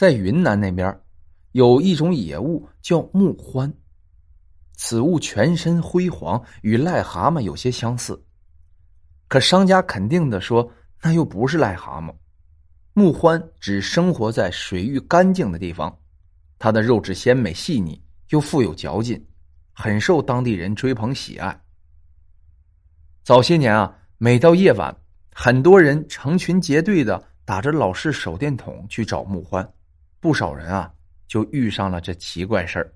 [0.00, 0.98] 在云南那边，
[1.52, 3.70] 有一种野物叫木獾，
[4.78, 8.18] 此物全身灰黄，与癞蛤蟆有些相似。
[9.28, 10.72] 可商家肯定的说，
[11.02, 12.14] 那又不是癞蛤蟆。
[12.94, 15.94] 木獾只生活在水域干净的地方，
[16.58, 19.22] 它的肉质鲜美细腻，又富有嚼劲，
[19.74, 21.60] 很受当地人追捧喜爱。
[23.22, 24.96] 早些年啊，每到夜晚，
[25.34, 29.68] 很多人成群结队的打着老式手电筒去找木獾，
[30.20, 30.92] 不少人啊
[31.26, 32.94] 就遇上了这奇怪事儿。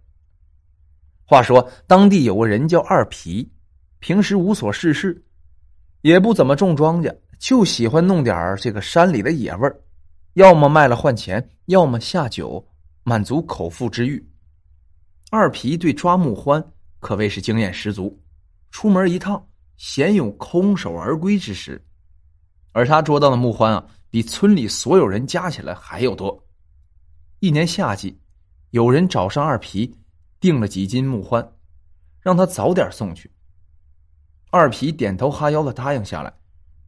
[1.25, 3.51] 话说，当地有个人叫二皮，
[3.99, 5.25] 平时无所事事，
[6.03, 9.81] 也不怎么种庄稼，就喜欢弄点这个山里的野味儿。
[10.35, 12.63] 要么卖了换钱，要么下酒，
[13.05, 14.23] 满足口腹之欲。
[15.31, 16.63] 二皮对抓木獾
[17.01, 18.21] 可谓是经验十足，
[18.71, 19.43] 出门一趟
[19.77, 21.83] 鲜有空手而归之时。
[22.73, 26.44] 而他捉到的木獾啊，比村里所有人加起来还要多。
[27.45, 28.19] 一年夏季，
[28.71, 29.99] 有人找上二皮，
[30.41, 31.47] 订了几斤木獾，
[32.19, 33.31] 让他早点送去。
[34.51, 36.33] 二皮点头哈腰的答应下来，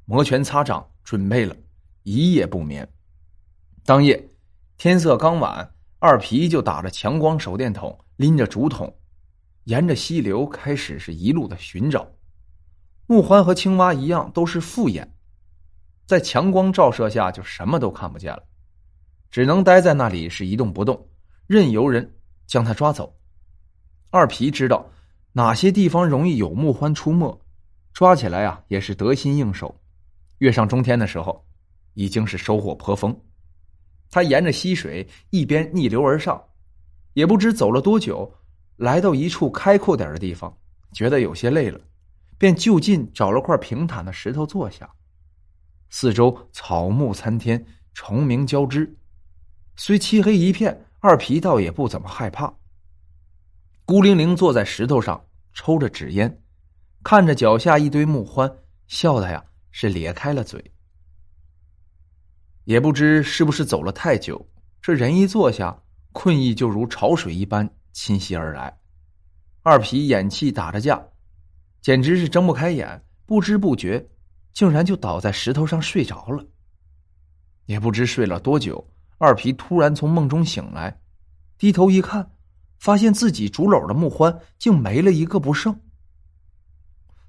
[0.07, 1.55] 摩拳擦掌准备了
[2.05, 2.91] 一夜不眠。
[3.85, 4.31] 当夜，
[4.79, 8.97] 天色刚晚，二皮就打着强光手电筒，拎着竹筒，
[9.65, 12.11] 沿着溪流开始是一路的寻找。
[13.07, 15.15] 木獾和青蛙一样，都是复眼，
[16.07, 18.43] 在强光照射下就什么都看不见了，
[19.31, 21.09] 只能待在那里是一动不动，
[21.47, 22.15] 任由人
[22.47, 23.15] 将它抓走。
[24.11, 24.89] 二皮知道
[25.33, 27.39] 哪些地方容易有木獾出没，
[27.93, 29.79] 抓起来啊也是得心应手。
[30.39, 31.47] 跃上中天的时候，
[31.95, 33.15] 已经是收获颇丰。
[34.11, 36.43] 他沿着溪水一边逆流而上，
[37.15, 38.33] 也不知走了多久，
[38.77, 40.57] 来到一处开阔点的地方，
[40.93, 41.81] 觉得有些累了，
[42.39, 44.89] 便就近找了块平坦的石头坐下。
[45.91, 48.95] 四周草木参天，虫鸣交织，
[49.77, 52.53] 虽漆黑一片，二皮倒也不怎么害怕。
[53.85, 56.43] 孤零零坐在石头上，抽着纸烟，
[57.05, 58.53] 看着脚下一堆木獾，
[58.87, 60.73] 笑的呀是咧开了嘴。
[62.65, 64.45] 也不知是不是走了太久，
[64.81, 68.77] 这人一坐下，困意就如潮水一般侵袭而来。
[69.63, 71.07] 二皮眼气打着架，
[71.83, 74.09] 简直是睁不开眼，不知不觉，
[74.53, 76.45] 竟然就倒在石头上睡着了。
[77.67, 78.85] 也不知睡了多久，
[79.19, 81.01] 二皮突然从梦中醒来，
[81.59, 82.31] 低头一看，
[82.79, 85.79] 发现自己竹篓的木獾竟没了一个不剩。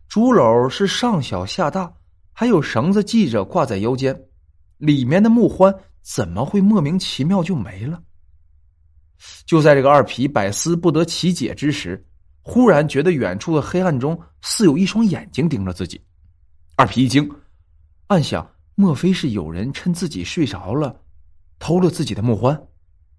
[0.07, 1.93] 竹篓是上小下大，
[2.33, 4.19] 还有绳子系着挂在腰间。
[4.77, 8.01] 里面的木獾怎么会莫名其妙就没了？
[9.45, 12.05] 就在这个二皮百思不得其解之时，
[12.41, 15.99] 忽然觉得远处的黑暗中似有一双眼睛盯着自己。
[16.75, 17.27] 二皮一惊，
[18.07, 20.95] 暗想：莫非是有人趁自己睡着了，
[21.59, 22.67] 偷了自己的木獾？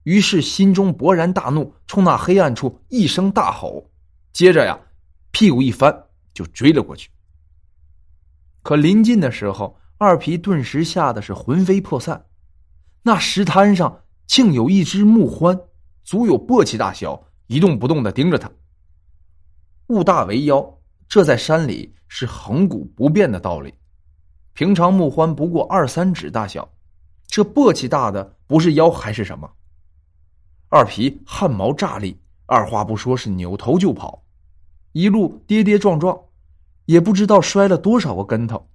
[0.05, 3.91] 于是心中勃然大怒，冲那黑暗处一声大吼，
[4.33, 4.79] 接着呀，
[5.33, 7.11] 屁股一翻就追了过去。
[8.63, 12.27] 可临近的时候，二皮顿时吓得是魂飞魄散，
[13.03, 15.67] 那石滩上竟有一只木獾，
[16.05, 18.51] 足有簸箕大小，一动不动的盯着他。
[19.89, 20.79] 物大为妖，
[21.09, 23.75] 这在山里是恒古不变的道理。
[24.53, 26.71] 平常木獾不过二三指大小，
[27.29, 29.53] 这簸箕大的不是妖还是什么？
[30.71, 34.25] 二皮汗毛炸立，二话不说是扭头就跑，
[34.93, 36.19] 一路跌跌撞撞，
[36.87, 38.69] 也不知道摔了多少个跟头。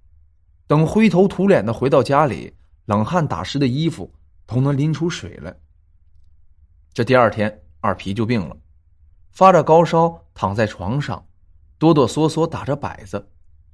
[0.67, 2.53] 等灰头土脸的回到家里，
[2.85, 4.13] 冷汗打湿的衣服
[4.45, 5.55] 都能淋出水来。
[6.93, 8.55] 这第二天，二皮就病了，
[9.31, 11.27] 发着高烧，躺在床上，
[11.79, 13.29] 哆哆嗦嗦打着摆子，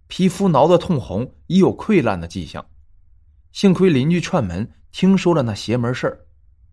[0.08, 2.66] 皮肤挠得通红，已有溃烂的迹象。
[3.52, 6.20] 幸亏邻居串门，听说了那邪门事儿，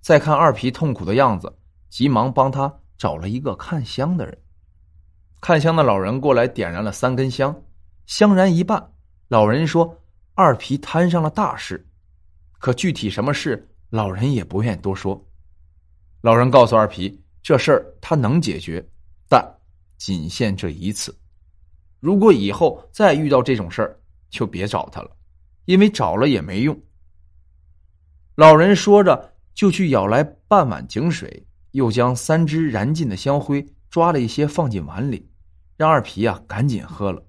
[0.00, 1.52] 再看二皮痛苦的样子，
[1.88, 4.38] 急忙帮他找了一个看香的人。
[5.40, 7.54] 看香的老人过来点燃了三根香，
[8.06, 8.92] 香燃一半，
[9.28, 10.02] 老人说。
[10.38, 11.82] 二皮摊上了大事，
[12.58, 15.18] 可具体什么事，老人也不愿多说。
[16.20, 18.86] 老人告诉二皮，这事儿他能解决，
[19.30, 19.42] 但
[19.96, 21.18] 仅限这一次。
[22.00, 23.98] 如果以后再遇到这种事儿，
[24.28, 25.15] 就别找他了，
[25.66, 26.80] 因为找了也没用。
[28.34, 35.30] 老人说着，就去舀来半碗井水，又将三支燃尽的香灰抓了一些放进碗里，
[35.76, 37.22] 让二皮啊赶紧喝了。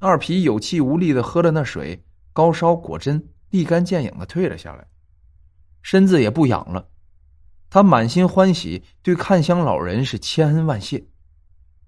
[0.00, 2.04] 二皮有气无力的喝了那水。
[2.34, 4.88] 高烧果真立竿见影的退了下来，
[5.82, 6.88] 身子也不痒了。
[7.68, 11.04] 他满心欢喜，对看香老人是千恩万谢。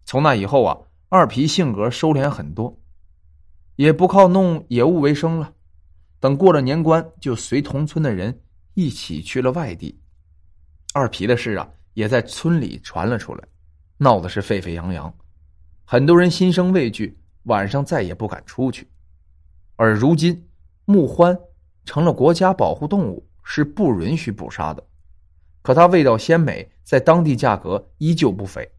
[0.04, 0.76] 从那以后啊，
[1.08, 2.78] 二皮性格收敛很多，
[3.76, 5.52] 也不靠弄野物为生了。
[6.20, 8.40] 等过了年关，就随同村的人
[8.74, 10.00] 一起去了外地，
[10.94, 13.44] 二皮的事啊，也在村里传了出来，
[13.98, 15.14] 闹得是沸沸扬扬，
[15.84, 18.88] 很多人心生畏惧，晚上再也不敢出去。
[19.76, 20.48] 而如今，
[20.86, 21.38] 木獾
[21.84, 24.82] 成了国家保护动物，是不允许捕杀的。
[25.60, 28.70] 可它味道鲜美，在当地价格依旧不菲。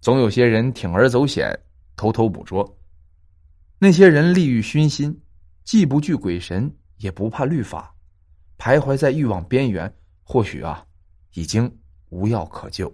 [0.00, 1.56] 总有些人铤而走险，
[1.96, 2.76] 偷偷捕捉。
[3.84, 5.20] 那些人利欲熏心，
[5.62, 7.94] 既不惧鬼神，也不怕律法，
[8.56, 10.86] 徘徊在欲望边缘，或许啊，
[11.34, 11.70] 已经
[12.08, 12.90] 无药可救。